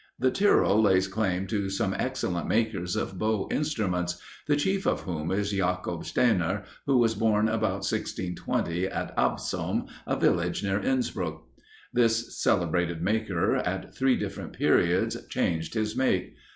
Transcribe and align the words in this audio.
The 0.17 0.31
Tyrol 0.31 0.81
lays 0.81 1.07
claim 1.07 1.45
to 1.45 1.69
some 1.69 1.95
excellent 1.95 2.47
makers 2.47 2.95
of 2.95 3.19
bow 3.19 3.47
instruments, 3.51 4.19
the 4.47 4.55
chief 4.55 4.87
of 4.87 5.01
whom 5.01 5.29
is 5.29 5.51
Jacob 5.51 6.05
Stainer, 6.05 6.63
who 6.87 6.97
was 6.97 7.13
born 7.13 7.47
about 7.47 7.85
1620, 7.87 8.87
at 8.87 9.13
Absom, 9.15 9.85
a 10.07 10.15
village 10.15 10.63
near 10.63 10.79
Inspruck. 10.79 11.43
This 11.93 12.35
celebrated 12.41 13.03
maker, 13.03 13.57
at 13.57 13.95
three 13.95 14.15
different 14.17 14.53
periods, 14.53 15.15
changed 15.27 15.75
his 15.75 15.95
make. 15.95 16.33